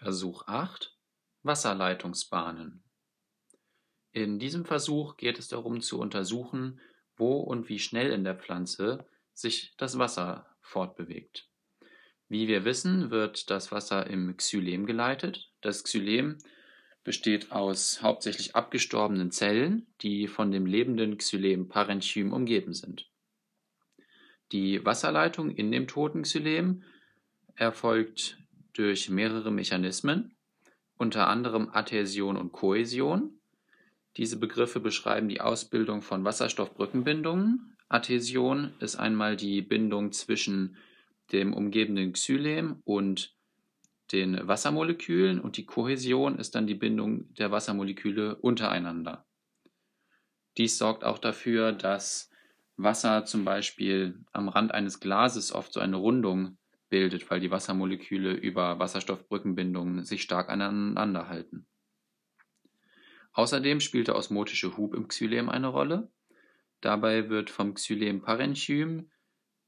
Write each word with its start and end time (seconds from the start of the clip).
Versuch 0.00 0.46
8 0.46 0.96
Wasserleitungsbahnen 1.42 2.84
In 4.12 4.38
diesem 4.38 4.64
Versuch 4.64 5.16
geht 5.16 5.40
es 5.40 5.48
darum 5.48 5.80
zu 5.80 5.98
untersuchen, 5.98 6.80
wo 7.16 7.38
und 7.40 7.68
wie 7.68 7.80
schnell 7.80 8.12
in 8.12 8.22
der 8.22 8.36
Pflanze 8.36 9.08
sich 9.34 9.74
das 9.76 9.98
Wasser 9.98 10.54
fortbewegt. 10.60 11.48
Wie 12.28 12.46
wir 12.46 12.64
wissen, 12.64 13.10
wird 13.10 13.50
das 13.50 13.72
Wasser 13.72 14.06
im 14.06 14.36
Xylem 14.36 14.86
geleitet. 14.86 15.50
Das 15.62 15.82
Xylem 15.82 16.38
besteht 17.02 17.50
aus 17.50 18.00
hauptsächlich 18.00 18.54
abgestorbenen 18.54 19.32
Zellen, 19.32 19.88
die 20.02 20.28
von 20.28 20.52
dem 20.52 20.64
lebenden 20.64 21.18
Xylem-Parenchym 21.18 22.32
umgeben 22.32 22.72
sind. 22.72 23.10
Die 24.52 24.84
Wasserleitung 24.84 25.50
in 25.50 25.72
dem 25.72 25.88
toten 25.88 26.22
Xylem 26.22 26.84
erfolgt 27.56 28.38
durch 28.78 29.10
mehrere 29.10 29.50
Mechanismen, 29.50 30.36
unter 30.96 31.26
anderem 31.26 31.68
Adhäsion 31.72 32.36
und 32.36 32.52
Kohäsion. 32.52 33.40
Diese 34.16 34.38
Begriffe 34.38 34.78
beschreiben 34.78 35.28
die 35.28 35.40
Ausbildung 35.40 36.00
von 36.00 36.24
Wasserstoffbrückenbindungen. 36.24 37.76
Adhäsion 37.88 38.72
ist 38.78 38.94
einmal 38.96 39.36
die 39.36 39.62
Bindung 39.62 40.12
zwischen 40.12 40.76
dem 41.32 41.54
umgebenden 41.54 42.12
Xylem 42.12 42.80
und 42.84 43.34
den 44.12 44.46
Wassermolekülen 44.46 45.40
und 45.40 45.56
die 45.56 45.66
Kohäsion 45.66 46.38
ist 46.38 46.54
dann 46.54 46.68
die 46.68 46.74
Bindung 46.74 47.34
der 47.34 47.50
Wassermoleküle 47.50 48.36
untereinander. 48.36 49.26
Dies 50.56 50.78
sorgt 50.78 51.02
auch 51.04 51.18
dafür, 51.18 51.72
dass 51.72 52.30
Wasser 52.76 53.24
zum 53.24 53.44
Beispiel 53.44 54.24
am 54.32 54.48
Rand 54.48 54.72
eines 54.72 55.00
Glases 55.00 55.52
oft 55.52 55.72
so 55.72 55.80
eine 55.80 55.96
Rundung 55.96 56.58
bildet, 56.88 57.30
weil 57.30 57.40
die 57.40 57.50
Wassermoleküle 57.50 58.32
über 58.32 58.78
Wasserstoffbrückenbindungen 58.78 60.04
sich 60.04 60.22
stark 60.22 60.48
aneinander 60.48 61.28
halten. 61.28 61.66
Außerdem 63.32 63.80
spielt 63.80 64.08
der 64.08 64.16
osmotische 64.16 64.76
Hub 64.76 64.94
im 64.94 65.08
Xylem 65.08 65.48
eine 65.48 65.68
Rolle. 65.68 66.10
Dabei 66.80 67.28
wird 67.28 67.50
vom 67.50 67.74
Xylem-Parenchym 67.74 69.10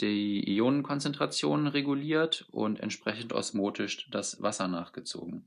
die 0.00 0.56
Ionenkonzentration 0.56 1.66
reguliert 1.66 2.46
und 2.50 2.80
entsprechend 2.80 3.32
osmotisch 3.32 4.08
das 4.10 4.42
Wasser 4.42 4.68
nachgezogen. 4.68 5.46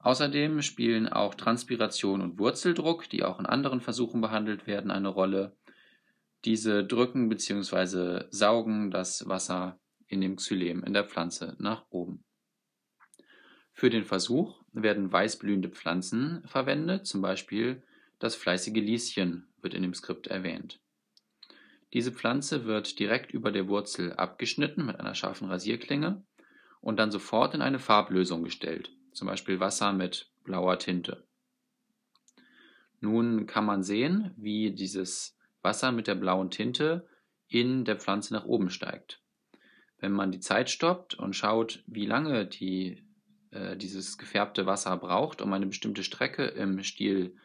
Außerdem 0.00 0.62
spielen 0.62 1.08
auch 1.08 1.34
Transpiration 1.34 2.20
und 2.20 2.38
Wurzeldruck, 2.38 3.08
die 3.08 3.24
auch 3.24 3.40
in 3.40 3.46
anderen 3.46 3.80
Versuchen 3.80 4.20
behandelt 4.20 4.66
werden, 4.66 4.90
eine 4.90 5.08
Rolle. 5.08 5.56
Diese 6.44 6.84
drücken 6.84 7.28
bzw. 7.28 8.24
saugen 8.30 8.90
das 8.90 9.28
Wasser 9.28 9.80
in 10.08 10.20
dem 10.20 10.36
Xylem 10.36 10.82
in 10.84 10.94
der 10.94 11.04
Pflanze 11.04 11.56
nach 11.58 11.86
oben. 11.90 12.24
Für 13.72 13.90
den 13.90 14.04
Versuch 14.04 14.64
werden 14.72 15.12
weißblühende 15.12 15.68
Pflanzen 15.68 16.42
verwendet, 16.46 17.06
zum 17.06 17.22
Beispiel 17.22 17.82
das 18.18 18.34
fleißige 18.34 18.82
Lieschen 18.82 19.46
wird 19.62 19.74
in 19.74 19.82
dem 19.82 19.94
Skript 19.94 20.26
erwähnt. 20.26 20.80
Diese 21.92 22.12
Pflanze 22.12 22.64
wird 22.64 22.98
direkt 22.98 23.32
über 23.32 23.52
der 23.52 23.68
Wurzel 23.68 24.12
abgeschnitten 24.14 24.84
mit 24.84 24.98
einer 24.98 25.14
scharfen 25.14 25.48
Rasierklinge 25.48 26.24
und 26.80 26.98
dann 26.98 27.10
sofort 27.10 27.54
in 27.54 27.62
eine 27.62 27.78
Farblösung 27.78 28.42
gestellt, 28.42 28.92
zum 29.12 29.28
Beispiel 29.28 29.60
Wasser 29.60 29.92
mit 29.92 30.30
blauer 30.44 30.78
Tinte. 30.78 31.26
Nun 33.00 33.46
kann 33.46 33.64
man 33.64 33.82
sehen, 33.82 34.32
wie 34.36 34.72
dieses 34.72 35.38
Wasser 35.62 35.92
mit 35.92 36.08
der 36.08 36.16
blauen 36.16 36.50
Tinte 36.50 37.08
in 37.46 37.84
der 37.84 37.96
Pflanze 37.96 38.34
nach 38.34 38.44
oben 38.44 38.70
steigt. 38.70 39.22
Wenn 39.98 40.12
man 40.12 40.30
die 40.30 40.40
Zeit 40.40 40.70
stoppt 40.70 41.14
und 41.14 41.34
schaut, 41.34 41.82
wie 41.86 42.06
lange 42.06 42.46
die, 42.46 43.04
äh, 43.50 43.76
dieses 43.76 44.18
gefärbte 44.18 44.66
Wasser 44.66 44.96
braucht, 44.96 45.42
um 45.42 45.52
eine 45.52 45.66
bestimmte 45.66 46.04
Strecke 46.04 46.44
im 46.44 46.82
Stiel 46.82 47.36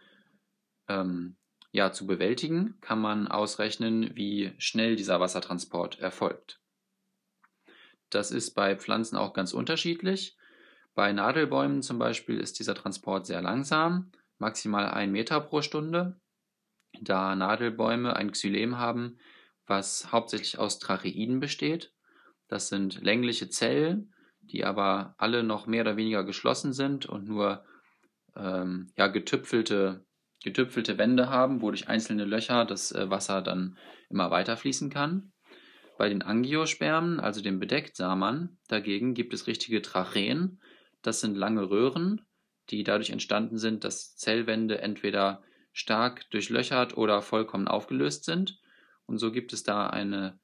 ähm, 0.88 1.36
ja, 1.72 1.92
zu 1.92 2.06
bewältigen, 2.06 2.78
kann 2.82 3.00
man 3.00 3.28
ausrechnen, 3.28 4.16
wie 4.16 4.54
schnell 4.60 4.96
dieser 4.96 5.20
Wassertransport 5.20 6.00
erfolgt. 6.00 6.60
Das 8.12 8.30
ist 8.30 8.52
bei 8.52 8.76
Pflanzen 8.76 9.18
auch 9.18 9.34
ganz 9.34 9.54
unterschiedlich. 9.54 10.38
Bei 10.94 11.12
Nadelbäumen 11.12 11.82
zum 11.82 11.98
Beispiel 11.98 12.40
ist 12.40 12.60
dieser 12.60 12.76
Transport 12.76 13.26
sehr 13.26 13.42
langsam, 13.42 14.12
maximal 14.38 14.86
ein 14.92 15.12
Meter 15.12 15.42
pro 15.42 15.64
Stunde, 15.64 16.20
da 17.02 17.36
Nadelbäume 17.36 18.16
ein 18.16 18.32
Xylem 18.32 18.78
haben, 18.78 19.18
was 19.66 20.12
hauptsächlich 20.12 20.60
aus 20.60 20.78
Tracheiden 20.78 21.40
besteht. 21.40 21.92
Das 22.48 22.70
sind 22.70 23.02
längliche 23.02 23.50
Zellen, 23.50 24.14
die 24.42 24.66
aber 24.66 25.16
alle 25.18 25.44
noch 25.44 25.68
mehr 25.68 25.82
oder 25.82 25.98
weniger 25.98 26.24
geschlossen 26.24 26.74
sind 26.74 27.06
und 27.06 27.28
nur 27.28 27.66
ähm, 28.36 28.92
ja, 28.98 29.08
getüpfelte, 29.08 30.06
getüpfelte 30.44 30.98
Wände 30.98 31.30
haben, 31.30 31.62
wo 31.62 31.70
durch 31.70 31.88
einzelne 31.88 32.26
Löcher 32.26 32.66
das 32.66 32.92
äh, 32.92 33.10
Wasser 33.10 33.42
dann 33.42 33.78
immer 34.10 34.32
weiter 34.32 34.58
fließen 34.58 34.90
kann. 34.90 35.32
Bei 35.98 36.10
den 36.10 36.22
Angiospermen, 36.22 37.20
also 37.20 37.42
den 37.42 37.60
Bedecktsamern, 37.60 38.58
dagegen 38.68 39.14
gibt 39.14 39.34
es 39.34 39.48
richtige 39.48 39.82
Tracheen. 39.82 40.60
Das 41.02 41.22
sind 41.22 41.36
lange 41.36 41.70
Röhren, 41.70 42.22
die 42.70 42.84
dadurch 42.84 43.12
entstanden 43.12 43.58
sind, 43.58 43.84
dass 43.84 44.16
Zellwände 44.16 44.82
entweder 44.82 45.44
stark 45.72 46.30
durchlöchert 46.32 46.98
oder 46.98 47.22
vollkommen 47.22 47.68
aufgelöst 47.68 48.26
sind. 48.26 48.60
Und 49.06 49.18
so 49.18 49.32
gibt 49.32 49.54
es 49.54 49.64
da 49.64 49.88
eine 49.88 50.40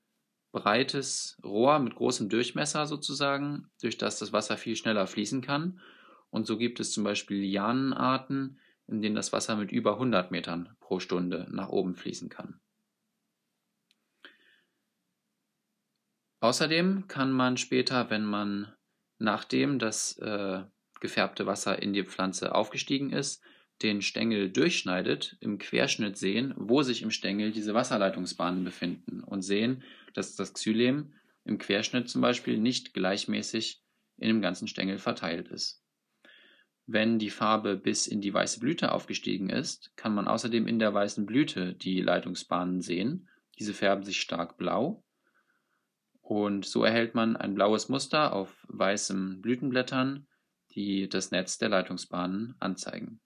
breites 0.51 1.37
Rohr 1.43 1.79
mit 1.79 1.95
großem 1.95 2.29
Durchmesser 2.29 2.87
sozusagen, 2.87 3.69
durch 3.81 3.97
das 3.97 4.19
das 4.19 4.33
Wasser 4.33 4.57
viel 4.57 4.75
schneller 4.75 5.07
fließen 5.07 5.41
kann. 5.41 5.79
Und 6.29 6.47
so 6.47 6.57
gibt 6.57 6.79
es 6.79 6.91
zum 6.91 7.03
Beispiel 7.03 7.41
Lianenarten, 7.41 8.59
in 8.87 9.01
denen 9.01 9.15
das 9.15 9.33
Wasser 9.33 9.55
mit 9.55 9.71
über 9.71 9.93
100 9.93 10.31
Metern 10.31 10.75
pro 10.79 10.99
Stunde 10.99 11.47
nach 11.51 11.69
oben 11.69 11.95
fließen 11.95 12.29
kann. 12.29 12.59
Außerdem 16.41 17.07
kann 17.07 17.31
man 17.31 17.57
später, 17.57 18.09
wenn 18.09 18.25
man 18.25 18.73
nachdem 19.17 19.77
das 19.79 20.17
äh, 20.19 20.63
gefärbte 20.99 21.45
Wasser 21.45 21.81
in 21.81 21.93
die 21.93 22.03
Pflanze 22.03 22.55
aufgestiegen 22.55 23.11
ist, 23.11 23.43
den 23.81 24.01
Stängel 24.01 24.49
durchschneidet, 24.49 25.37
im 25.39 25.57
Querschnitt 25.57 26.17
sehen, 26.17 26.53
wo 26.57 26.81
sich 26.81 27.01
im 27.01 27.11
Stängel 27.11 27.51
diese 27.51 27.73
Wasserleitungsbahnen 27.73 28.63
befinden 28.63 29.23
und 29.23 29.41
sehen, 29.41 29.83
dass 30.13 30.35
das 30.35 30.53
Xylem 30.53 31.13
im 31.45 31.57
Querschnitt 31.57 32.09
zum 32.09 32.21
Beispiel 32.21 32.57
nicht 32.57 32.93
gleichmäßig 32.93 33.81
in 34.17 34.27
dem 34.27 34.41
ganzen 34.41 34.67
Stängel 34.67 34.97
verteilt 34.97 35.47
ist. 35.47 35.83
Wenn 36.85 37.19
die 37.19 37.29
Farbe 37.29 37.77
bis 37.77 38.07
in 38.07 38.19
die 38.19 38.33
weiße 38.33 38.59
Blüte 38.59 38.91
aufgestiegen 38.91 39.49
ist, 39.49 39.95
kann 39.95 40.13
man 40.13 40.27
außerdem 40.27 40.67
in 40.67 40.79
der 40.79 40.93
weißen 40.93 41.25
Blüte 41.25 41.73
die 41.73 42.01
Leitungsbahnen 42.01 42.81
sehen. 42.81 43.29
Diese 43.59 43.73
färben 43.73 44.03
sich 44.03 44.19
stark 44.19 44.57
blau 44.57 45.03
und 46.29 46.63
so 46.63 46.83
erhält 46.83 47.15
man 47.15 47.35
ein 47.35 47.55
blaues 47.55 47.89
Muster 47.89 48.33
auf 48.33 48.63
weißen 48.67 49.41
Blütenblättern, 49.41 50.27
die 50.71 51.09
das 51.09 51.31
Netz 51.31 51.57
der 51.57 51.69
Leitungsbahnen 51.69 52.55
anzeigen. 52.59 53.19